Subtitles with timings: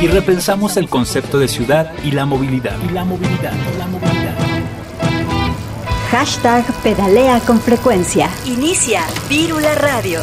[0.00, 2.76] y repensamos el concepto de ciudad y la movilidad.
[2.88, 4.34] Y la movilidad, la movilidad.
[6.10, 8.30] Hashtag pedalea con frecuencia.
[8.46, 10.20] Inicia Vírula Radio.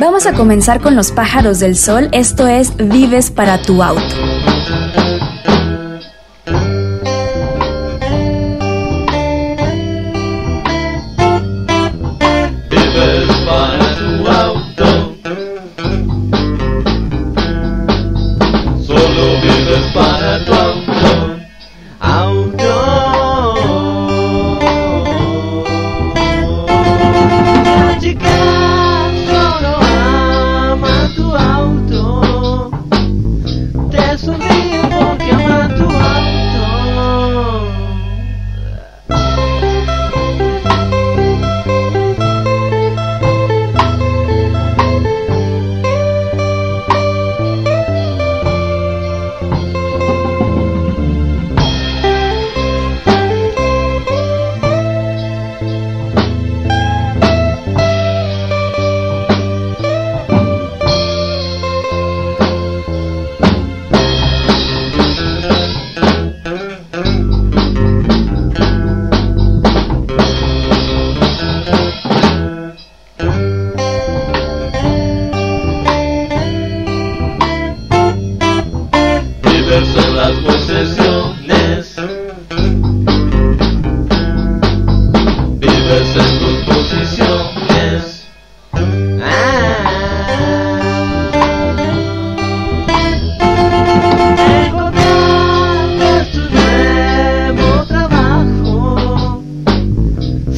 [0.00, 4.33] Vamos a comenzar con los pájaros del sol, esto es Vives para tu auto.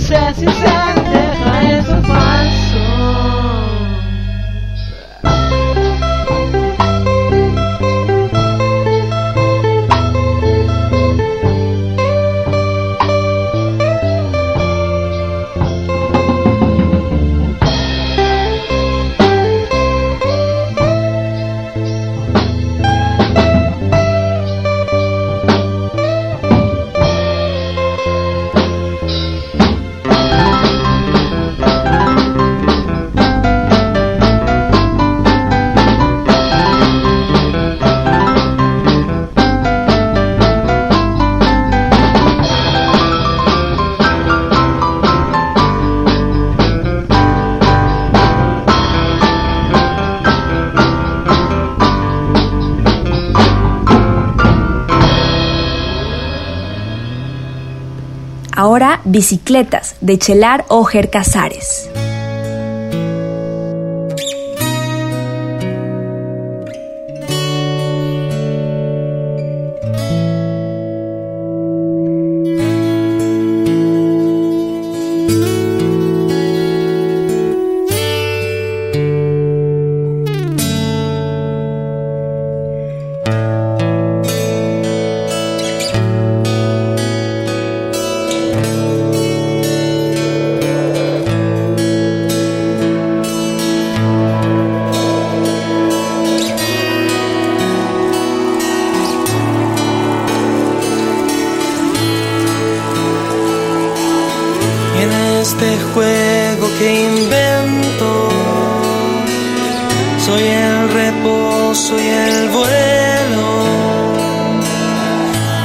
[0.06, 2.25] successes and the
[59.16, 61.88] Bicicletas de Chelar Ojer Casares.
[110.26, 113.46] Soy el reposo y el vuelo.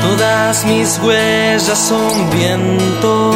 [0.03, 3.31] Todas mis huellas son viento.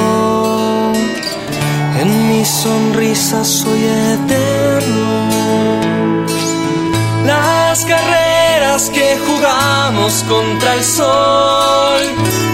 [2.00, 5.82] En mi sonrisa soy eterno.
[7.26, 12.02] Las carreras que jugamos contra el sol.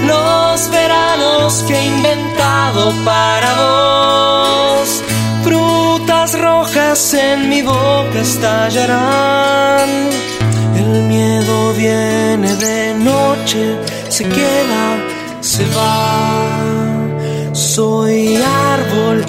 [0.08, 5.04] Los veranos que he inventado para vos.
[5.52, 9.90] Frutas rojas en mi boca estallarán.
[10.78, 13.78] El miedo viene de noche,
[14.08, 14.84] se queda,
[15.42, 17.52] se va.
[17.52, 18.38] Soy
[18.72, 19.26] árbol,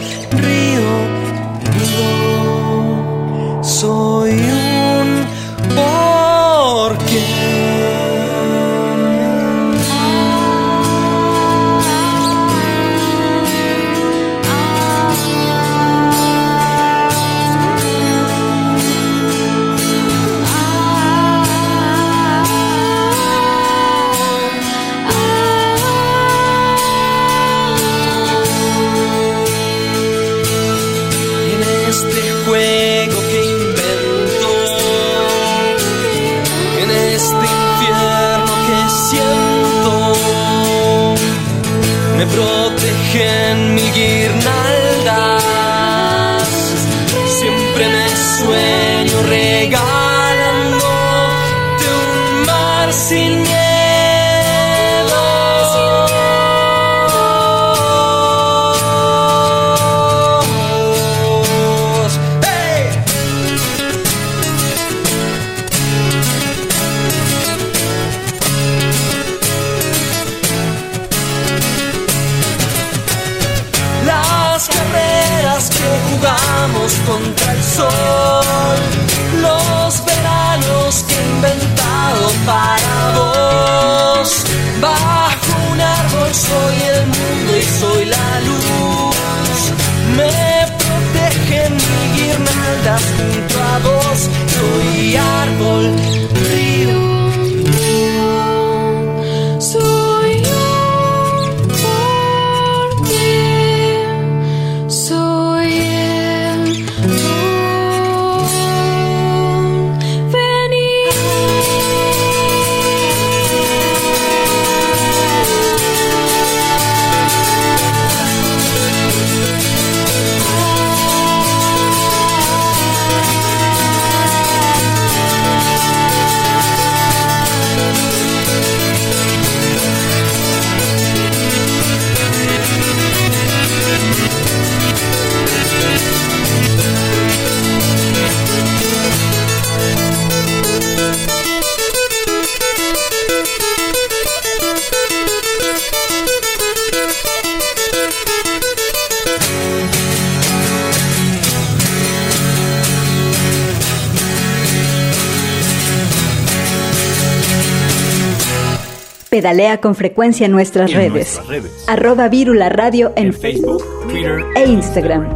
[159.42, 161.12] Pedalea con frecuencia en nuestras En redes.
[161.12, 161.84] nuestras redes.
[161.88, 165.26] Arroba Vírula Radio en, En Facebook, Twitter e Instagram.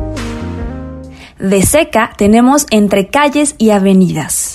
[1.40, 4.45] De seca tenemos entre calles y avenidas.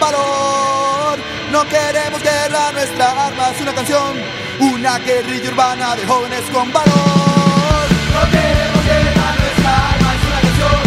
[0.00, 1.18] Valor.
[1.52, 4.16] No queremos guerra, nuestra arma es una canción,
[4.60, 7.86] una guerrilla urbana de jóvenes con valor.
[8.14, 10.80] No queremos guerra, nuestra arma es una canción,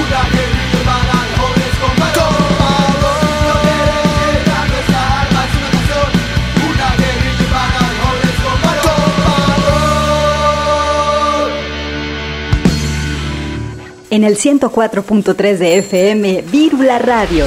[0.00, 2.32] una guerrilla urbana de jóvenes con valor.
[3.48, 6.08] No queremos guerra, nuestra arma es una canción,
[6.70, 8.92] una guerrilla urbana de jóvenes con valor.
[14.10, 17.46] En el 104.3 de FM, Vírula Radio.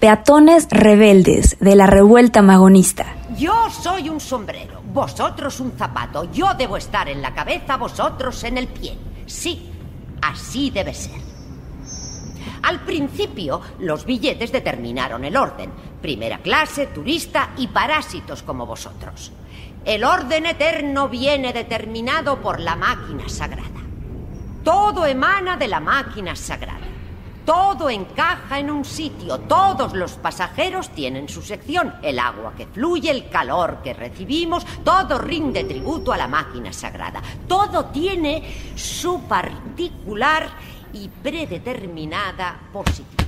[0.00, 3.04] Peatones rebeldes de la revuelta magonista.
[3.36, 6.32] Yo soy un sombrero, vosotros un zapato.
[6.32, 8.96] Yo debo estar en la cabeza, vosotros en el pie.
[9.26, 9.70] Sí,
[10.22, 11.20] así debe ser.
[12.62, 15.70] Al principio, los billetes determinaron el orden.
[16.00, 19.32] Primera clase, turista y parásitos como vosotros.
[19.84, 23.82] El orden eterno viene determinado por la máquina sagrada.
[24.64, 26.89] Todo emana de la máquina sagrada.
[27.50, 29.40] Todo encaja en un sitio.
[29.40, 31.96] Todos los pasajeros tienen su sección.
[32.00, 37.20] El agua que fluye, el calor que recibimos, todo rinde tributo a la máquina sagrada.
[37.48, 40.48] Todo tiene su particular
[40.92, 43.19] y predeterminada posición.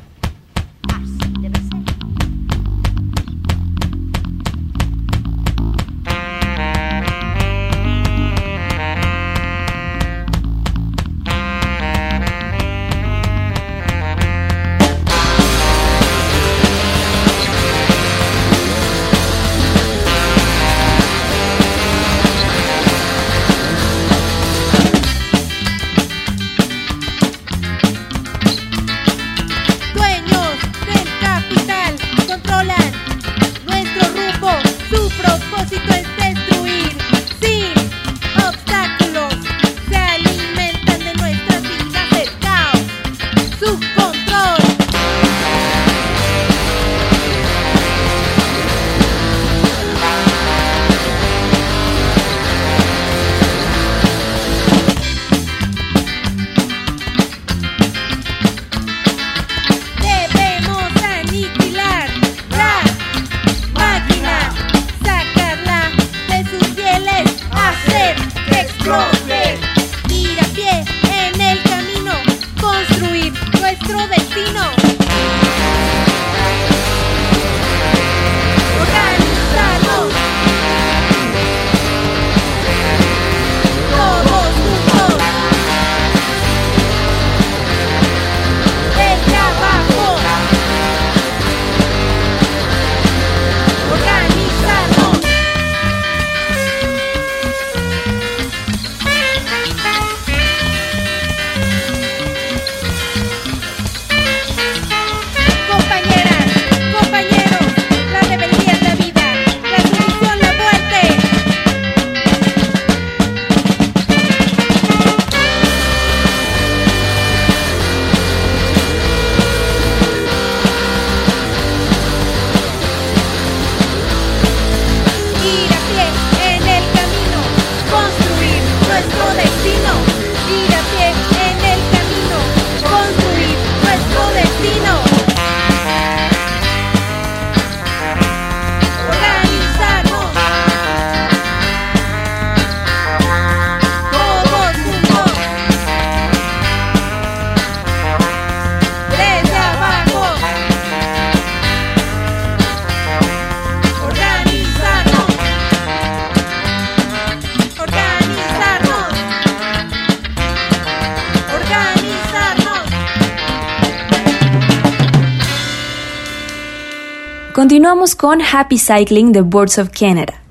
[167.63, 170.42] Continuamos con Happy Cycling de Boards of Canada.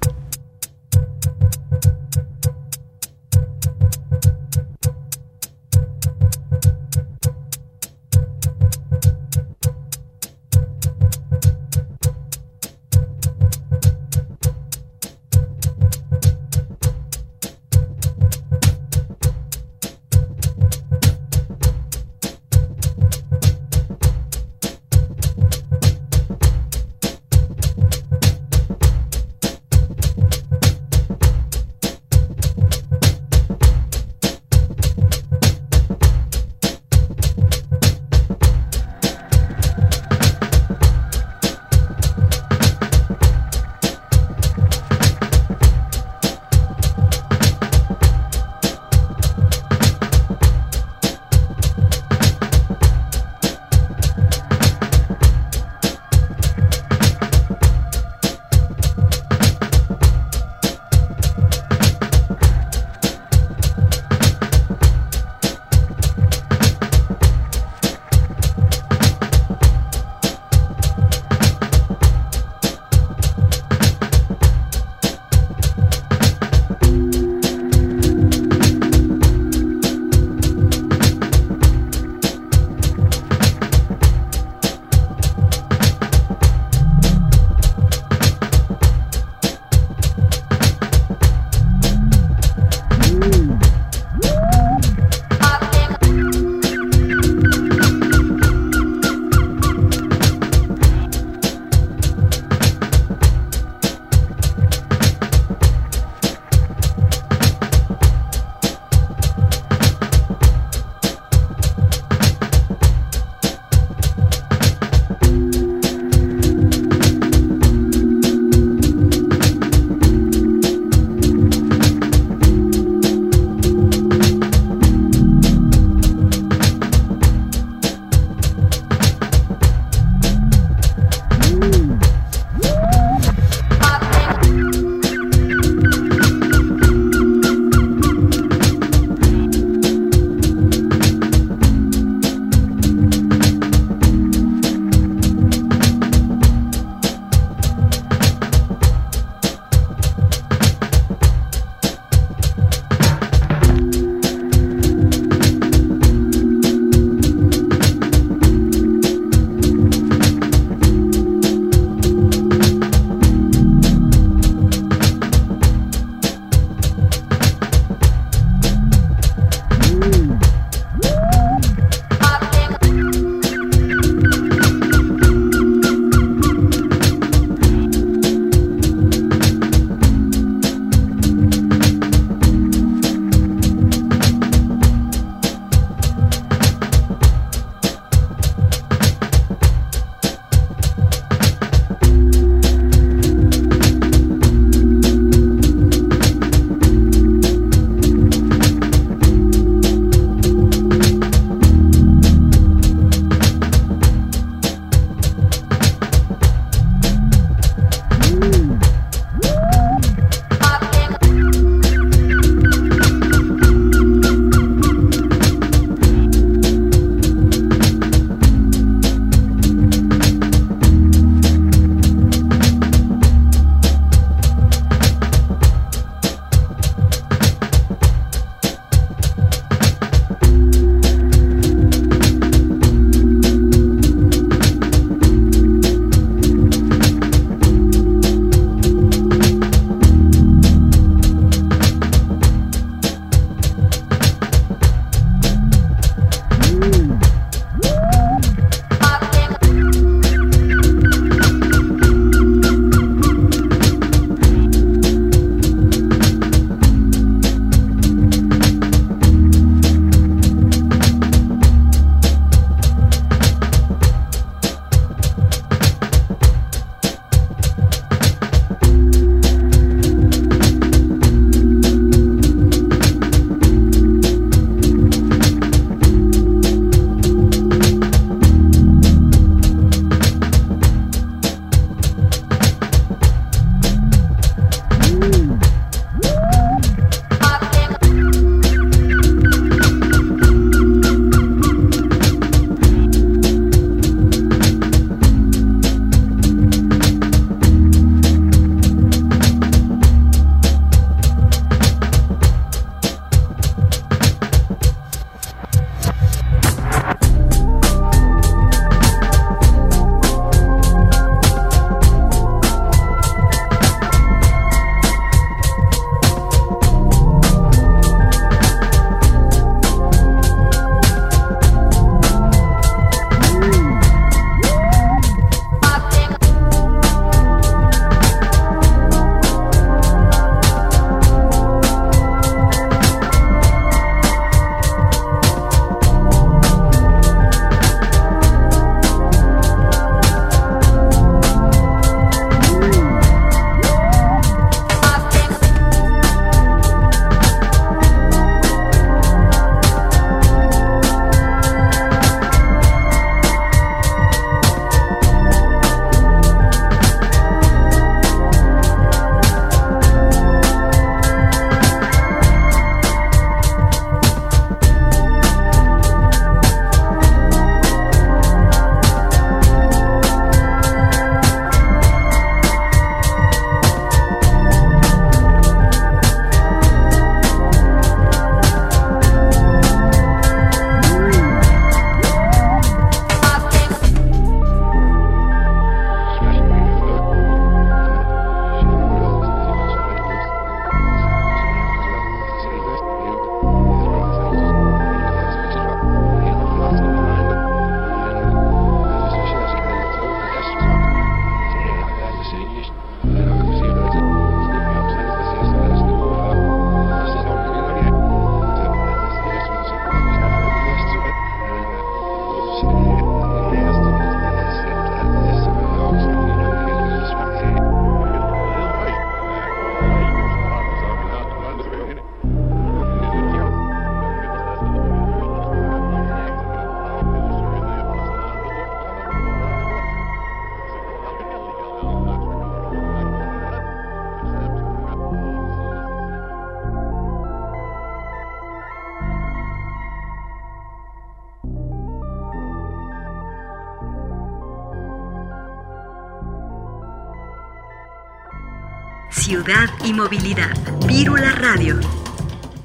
[450.03, 450.75] Y movilidad.
[451.07, 451.99] Vírula Radio.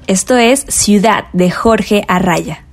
[0.07, 2.66] Esto es Ciudad de Jorge Arraya.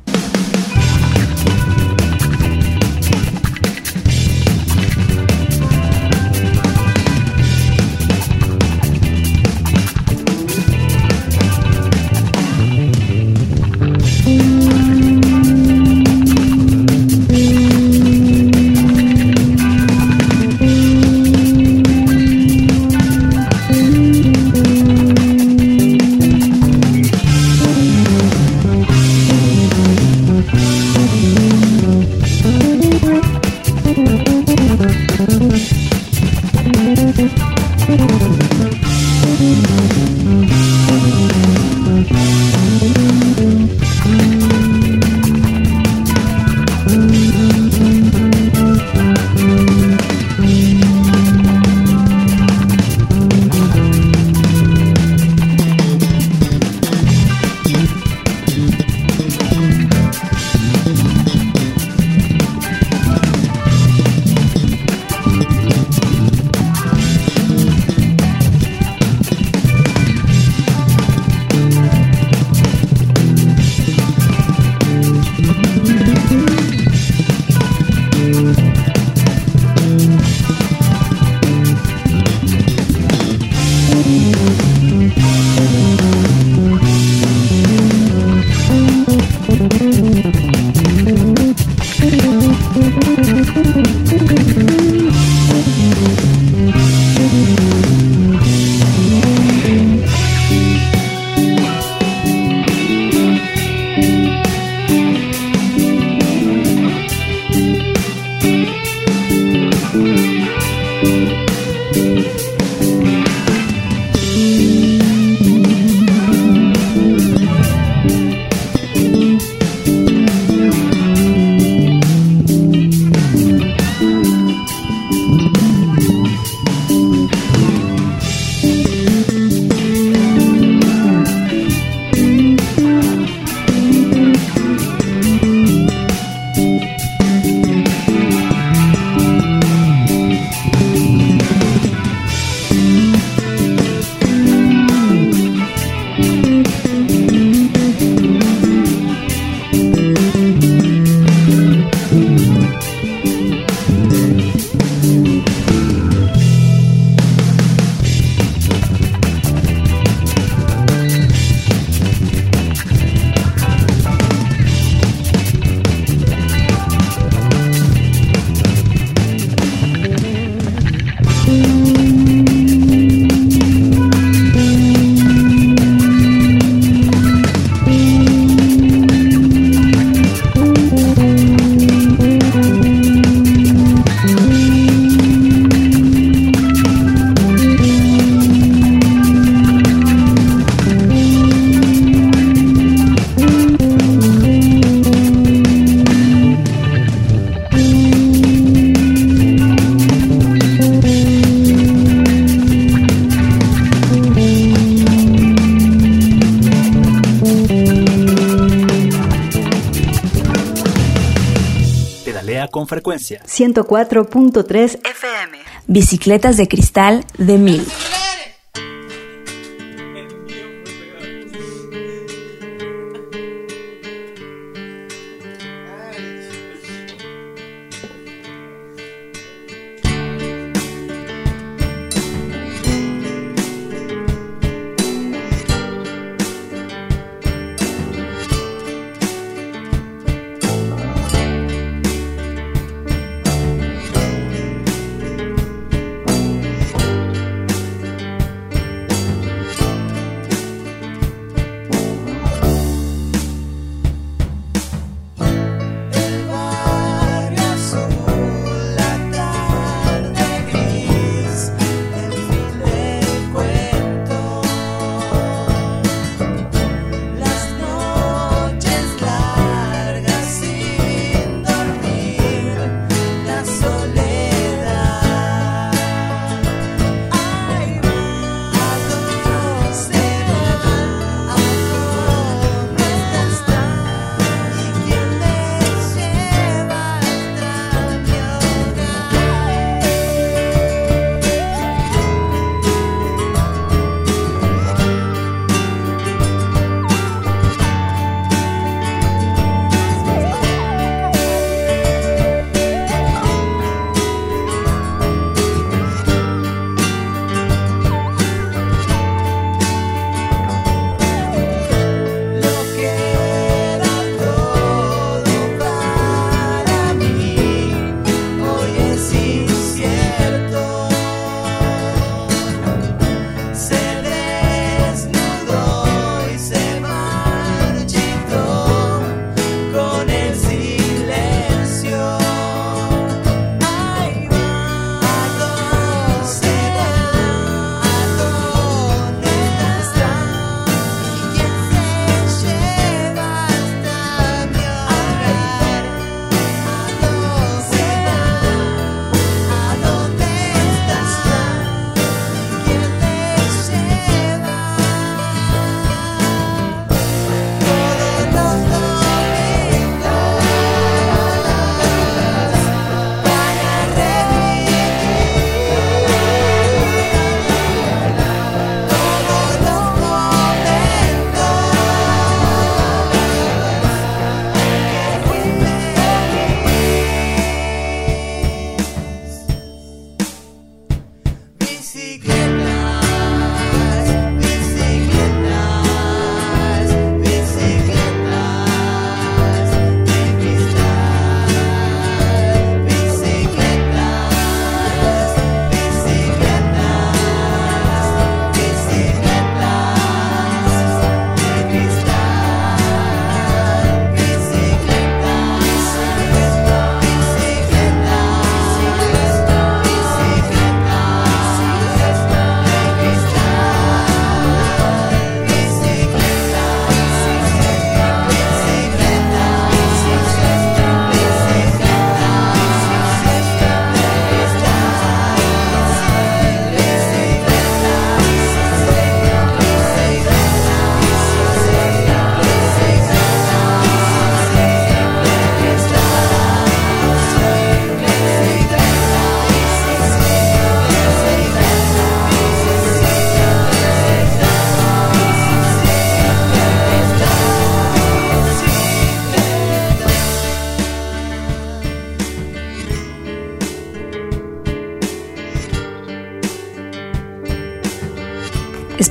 [213.24, 213.42] Frecuencia.
[213.46, 215.58] 104.3 FM.
[215.86, 217.86] Bicicletas de cristal de mil.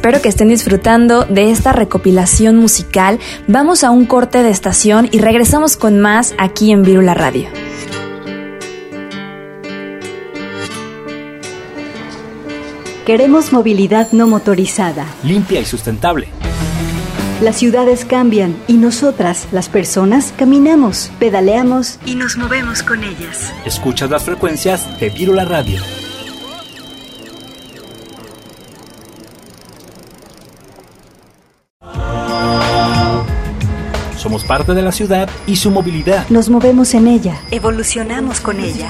[0.04, 3.20] Espero que estén disfrutando de esta recopilación musical.
[3.48, 7.48] Vamos a un corte de estación y regresamos con más aquí en Virula Radio.
[13.06, 15.06] Queremos movilidad no motorizada.
[15.24, 16.28] Limpia y sustentable.
[17.40, 23.54] Las ciudades cambian y nosotras, las personas, caminamos, pedaleamos y nos movemos con ellas.
[23.66, 25.80] Escuchas las frecuencias de Virula Radio.
[34.34, 36.28] Somos parte de la ciudad y su movilidad.
[36.30, 37.38] Nos movemos en ella.
[37.52, 38.90] Evolucionamos con ella.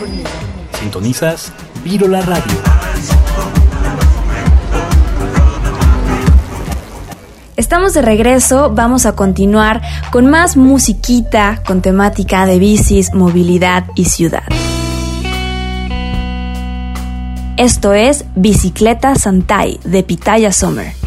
[0.79, 1.51] Sintonizas
[1.83, 2.53] Virula Radio.
[7.57, 9.81] Estamos de regreso, vamos a continuar
[10.13, 14.43] con más musiquita con temática de bicis, movilidad y ciudad.
[17.57, 21.02] Esto es Bicicleta Santai de Pitaya Summer.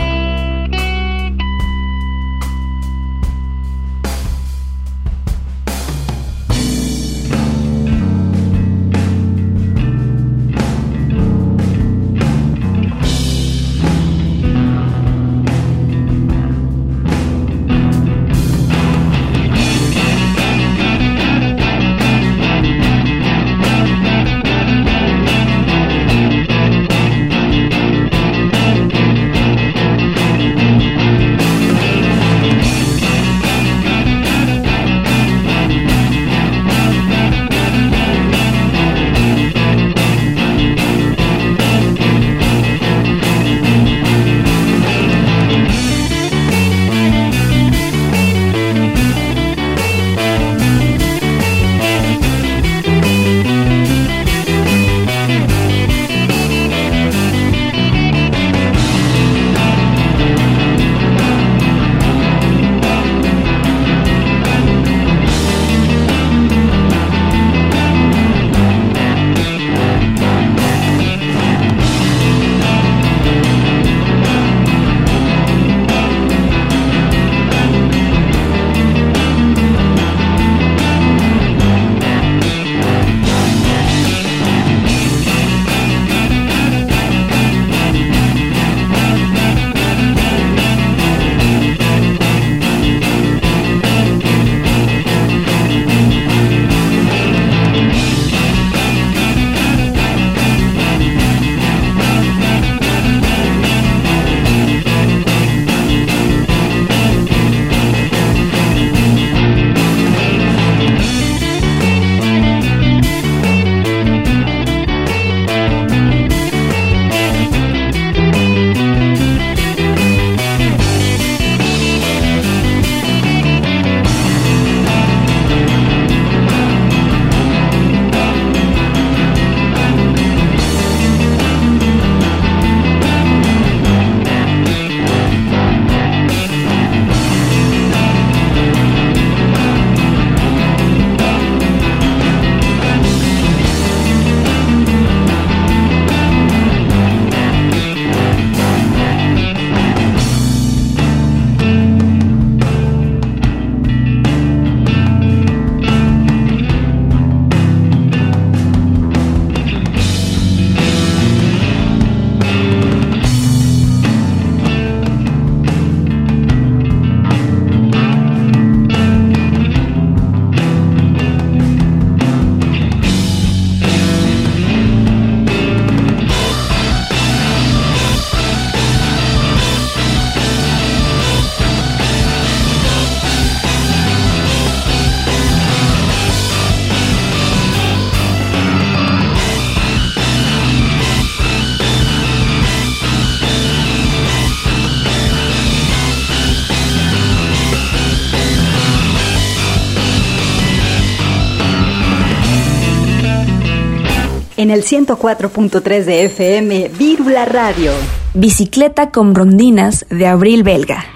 [204.59, 207.93] En el 104.3 de FM, Vírula Radio.
[208.33, 211.16] Bicicleta con rondinas de Abril Belga.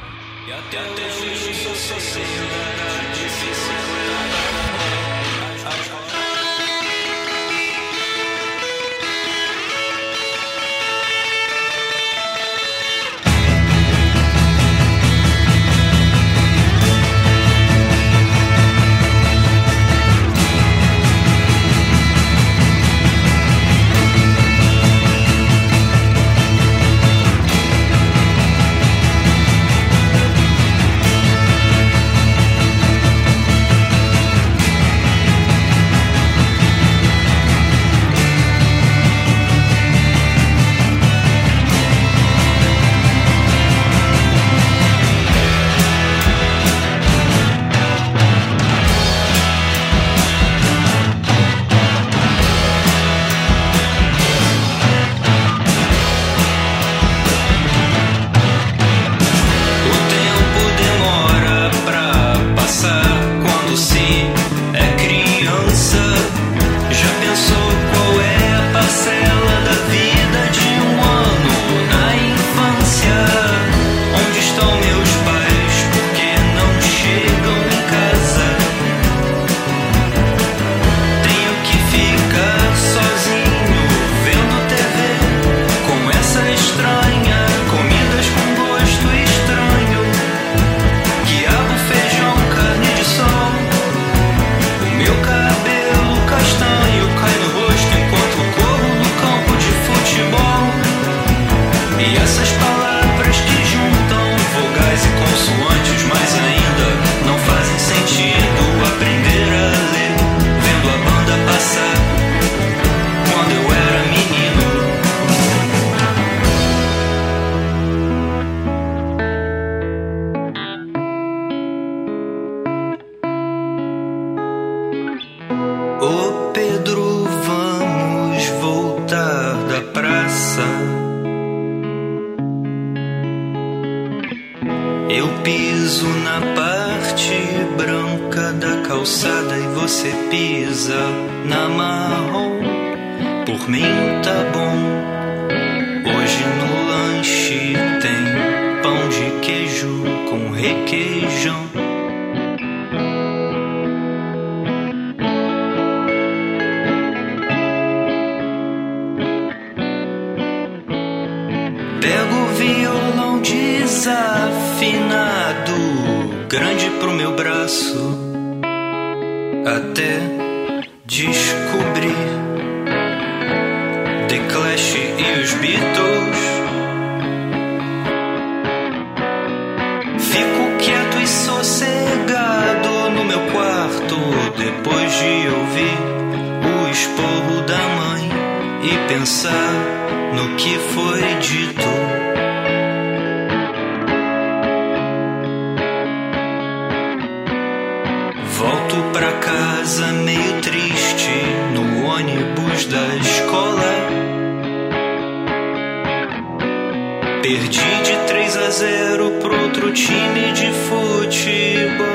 [209.70, 212.06] Outro time de futebol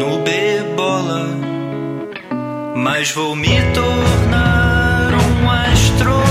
[0.00, 1.28] no B-bola.
[2.74, 6.27] Mas vou me tornar um astronauta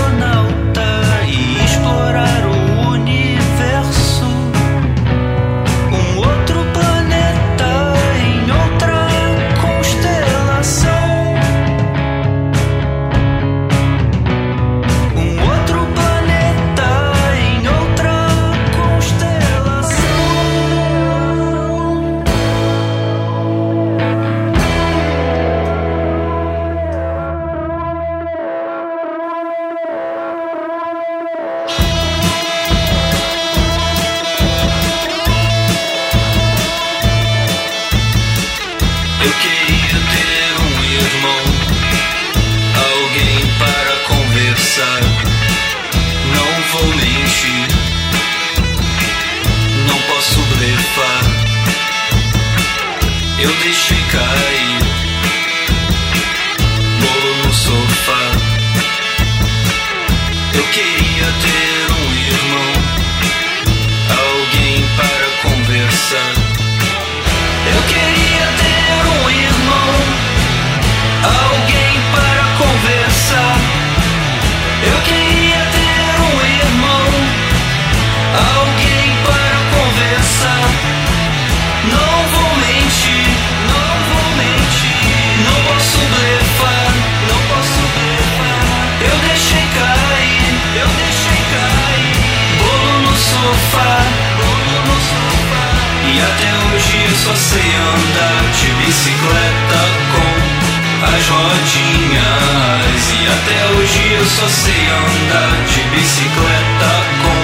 [101.29, 103.03] rodinhas.
[103.11, 107.39] E até hoje eu só sei andar de bicicleta com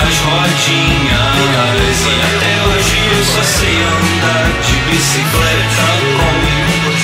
[0.00, 1.98] as rodinhas.
[2.06, 6.34] E até hoje eu só sei andar de bicicleta com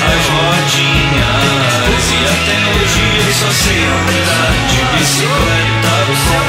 [0.09, 2.05] as rodinhas.
[2.09, 5.97] E até hoje eu só sei andar de bicicleta
[6.27, 6.43] com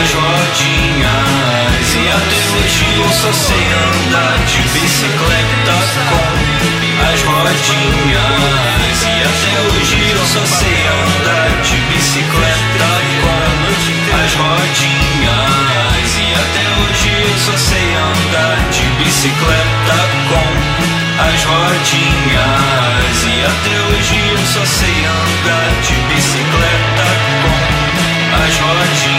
[0.00, 1.88] as rodinhas.
[1.94, 5.76] E até hoje eu só sei andar de bicicleta
[6.10, 6.21] com
[7.10, 8.98] as rodinhas.
[9.02, 12.90] E até hoje eu só sei andar de bicicleta
[13.20, 16.10] com as rodinhas.
[16.18, 19.98] E até hoje eu só sei andar de bicicleta
[20.28, 20.46] com
[21.22, 23.18] as rodinhas.
[23.24, 27.06] E até hoje eu só sei andar de bicicleta
[27.42, 27.56] com
[28.44, 29.11] as rodinhas.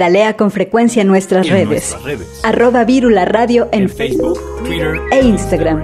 [0.00, 1.68] Pedalea con frecuencia en nuestras En redes.
[1.68, 2.40] nuestras redes.
[2.42, 5.82] Arroba Vírula Radio en, En Facebook, Twitter e Instagram.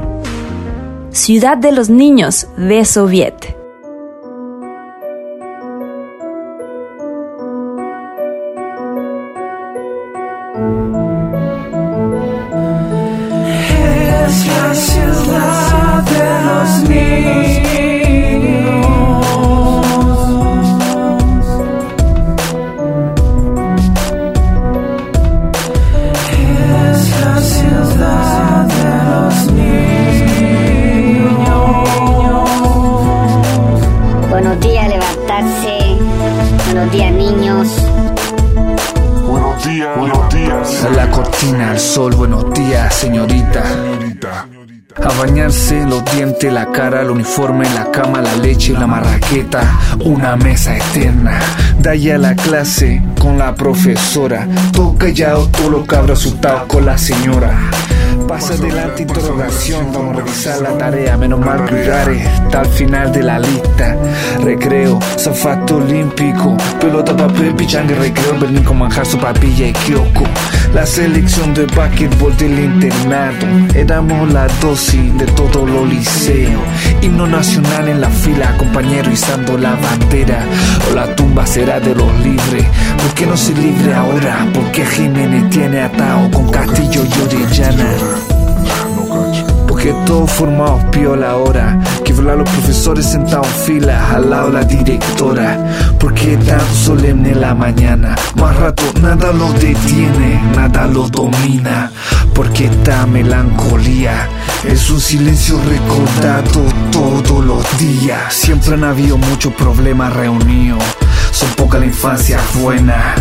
[1.10, 3.55] Ciudad de los Niños de Soviet.
[50.05, 51.41] Una mesa eterna.
[51.79, 56.87] De ahí a la clase con la profesora, todo callado, todo lo cabro asustado con
[56.87, 57.51] la señora.
[58.29, 63.22] Pasa adelante interrogación, vamos a revisar la tarea, menos mal que está al final de
[63.22, 63.97] la lista.
[64.43, 70.24] Recreo, zafato olímpico, pelota, papel, pichanga, recreo, Berlín con manjar, su papilla y kiosco.
[70.74, 76.62] La selección de básquetbol del internado, éramos la dosis de todos los liceos.
[77.01, 80.45] Himno nacional en la fila, compañero izando la bandera.
[80.91, 82.66] O la tumba será de los libres,
[83.01, 84.47] ¿por qué no se libre ahora?
[84.53, 88.15] Porque Jiménez tiene atado con Castillo y Orellana.
[89.77, 94.64] Porque todos formados piola ahora Que volar los profesores sentados en fila Al lado la
[94.64, 101.93] directora Porque tan solemne la mañana Más rato nada los detiene Nada los domina
[102.35, 104.27] Porque esta melancolía
[104.64, 108.33] Es un silencio recordado todos los días.
[108.33, 110.83] Siempre han habido muchos problemas reunidos
[111.33, 113.14] Son poca la infancia buena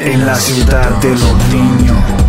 [0.00, 2.21] En la ciudad de los niños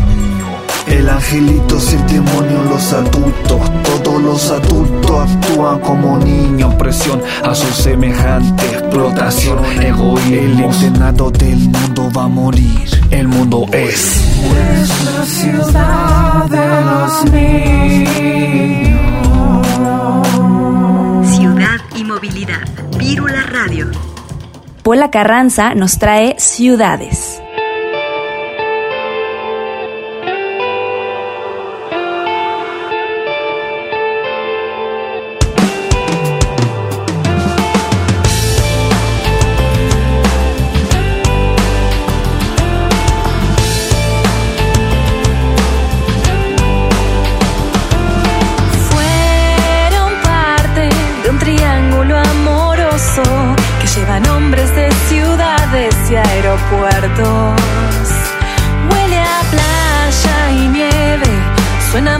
[0.94, 7.56] el angelito es el demonio, los adultos, todos los adultos actúan como niños, presión a
[7.56, 10.36] su semejante, explotación, egoísmo.
[10.36, 14.24] El internado del mundo va a morir, el mundo es.
[15.06, 18.94] la ciudad de los niños.
[21.36, 22.68] Ciudad y movilidad.
[22.98, 23.88] Vírula Radio.
[24.84, 27.43] Pola Carranza nos trae ciudades.
[58.90, 61.32] Huele a playa y nieve,
[61.92, 62.18] suena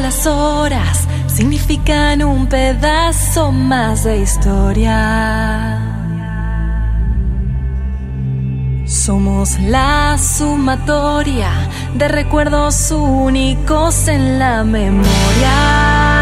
[0.00, 5.80] Las horas significan un pedazo más de historia.
[8.86, 11.50] Somos la sumatoria
[11.94, 16.15] de recuerdos únicos en la memoria.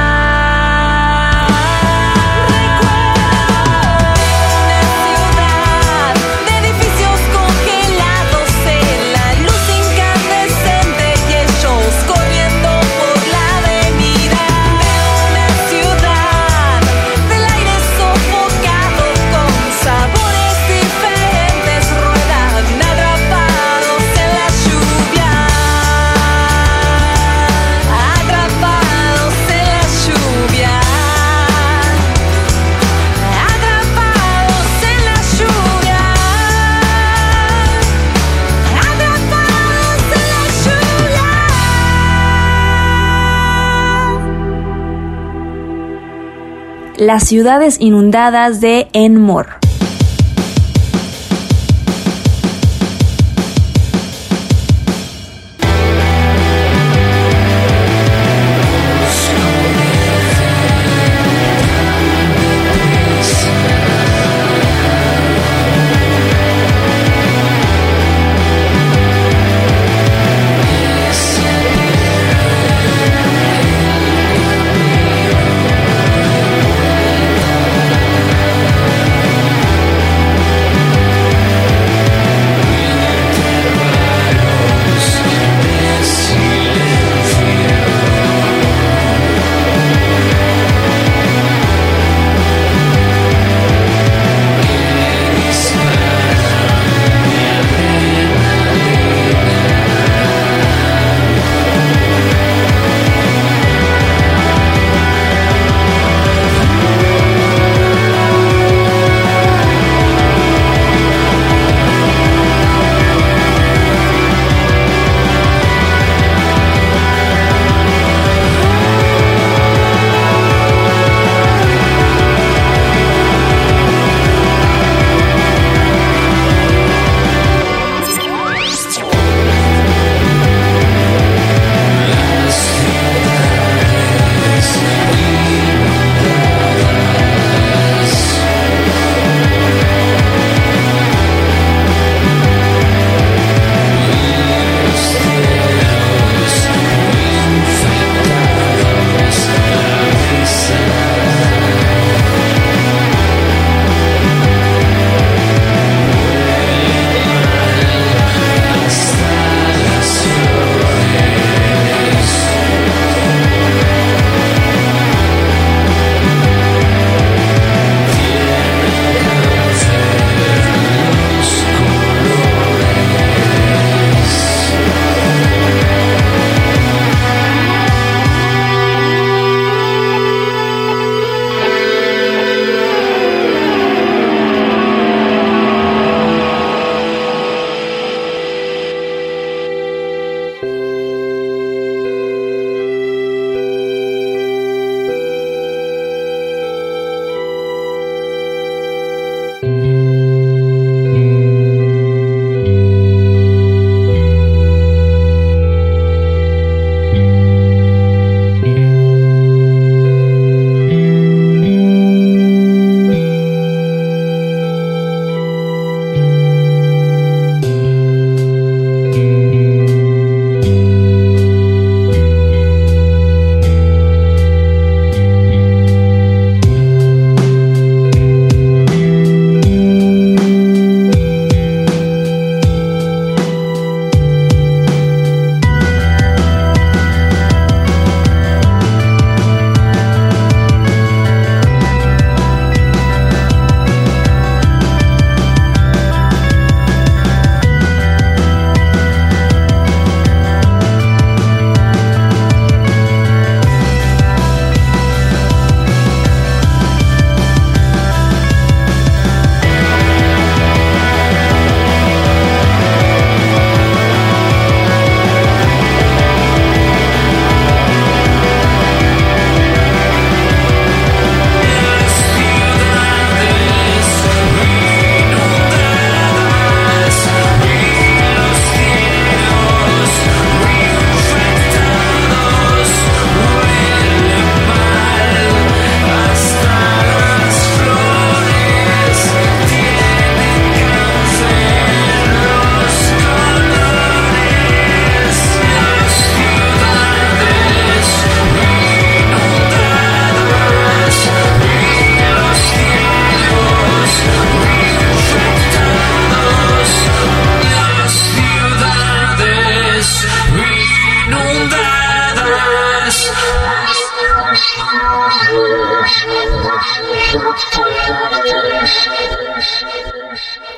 [47.05, 49.64] Las ciudades inundadas de Enmore.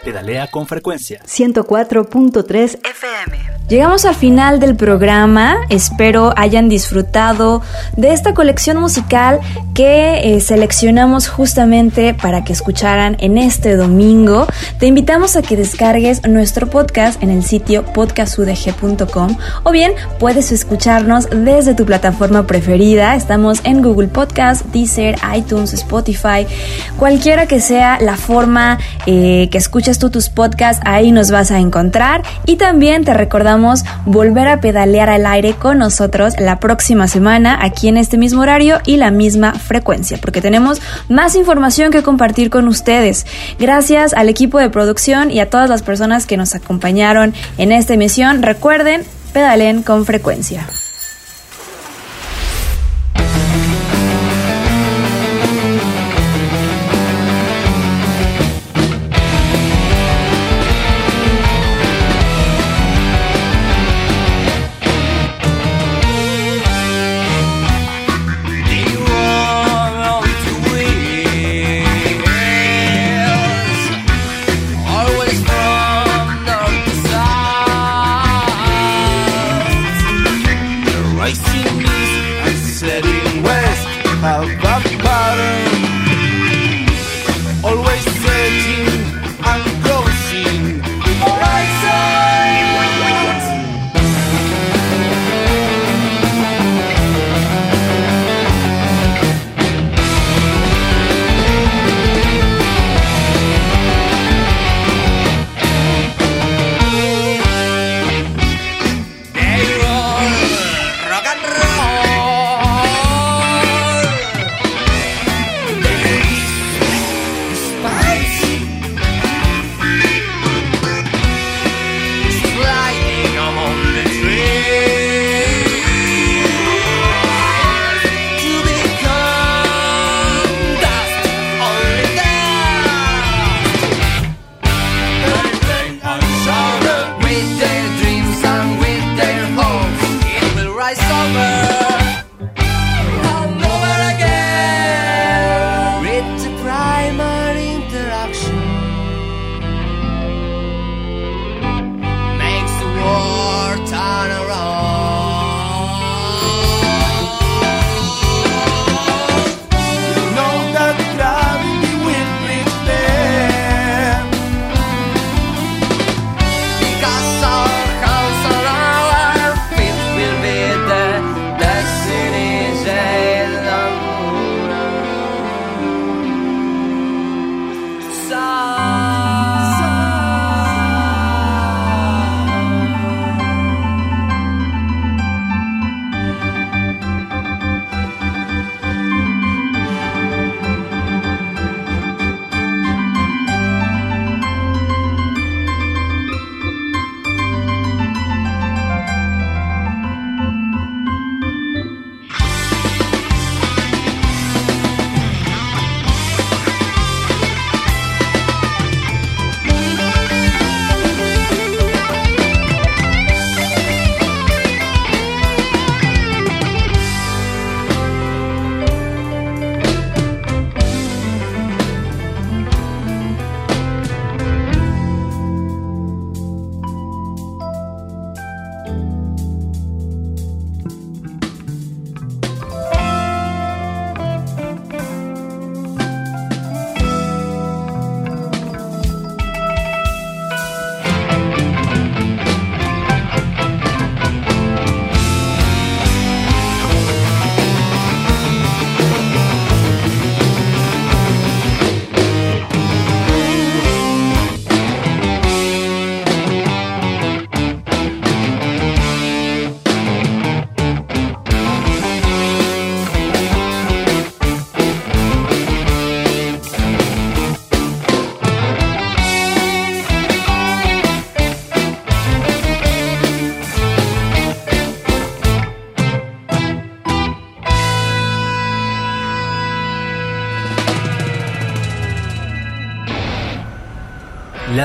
[0.06, 1.20] Ahora con frecuencia.
[1.26, 3.56] 104.3 FM.
[3.68, 7.62] Llegamos al final del programa, espero hayan disfrutado
[7.96, 9.40] de esta colección musical
[9.74, 14.46] que eh, seleccionamos justamente para que escucharan en este domingo.
[14.78, 21.28] Te invitamos a que descargues nuestro podcast en el sitio podcastudg.com o bien puedes escucharnos
[21.30, 23.16] desde tu plataforma preferida.
[23.16, 26.46] Estamos en Google Podcast, Deezer, iTunes, Spotify,
[26.96, 31.58] cualquiera que sea la forma eh, que escuches tú tus podcasts, ahí nos vas a
[31.58, 37.58] encontrar y también te recordamos volver a pedalear al aire con nosotros la próxima semana
[37.60, 42.50] aquí en este mismo horario y la misma frecuencia, porque tenemos más información que compartir
[42.50, 43.26] con ustedes.
[43.58, 47.94] Gracias al equipo de producción y a todas las personas que nos acompañaron en esta
[47.94, 48.42] emisión.
[48.42, 50.66] Recuerden, pedalen con frecuencia.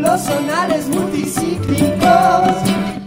[0.00, 2.99] círculos sonales multicíclicos,